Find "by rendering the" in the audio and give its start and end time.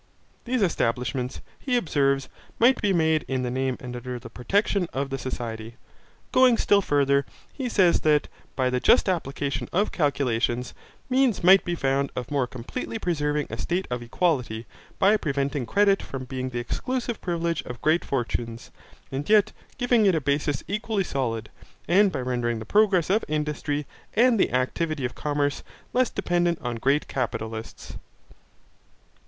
22.11-22.65